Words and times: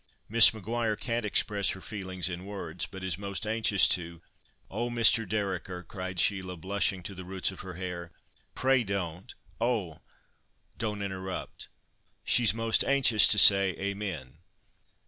Miss 0.27 0.51
Maguire 0.51 0.95
can't 0.95 1.27
express 1.27 1.69
her 1.69 1.79
feelings 1.79 2.27
in 2.27 2.43
words, 2.47 2.87
but 2.87 3.03
is 3.03 3.19
most 3.19 3.45
anxious 3.45 3.87
to—" 3.89 4.23
"Oh! 4.67 4.89
Mr. 4.89 5.29
Dereker!" 5.29 5.83
cried 5.83 6.19
Sheila, 6.19 6.57
blushing 6.57 7.03
to 7.03 7.13
the 7.13 7.23
roots 7.23 7.51
of 7.51 7.59
her 7.59 7.75
hair, 7.75 8.11
"pray 8.55 8.83
don't—Oh!" 8.83 10.01
"Don't 10.79 11.03
interrupt. 11.03 11.67
She's 12.23 12.51
most 12.51 12.83
anxious 12.83 13.27
to 13.27 13.37
say 13.37 13.75
'Amen. 13.77 14.39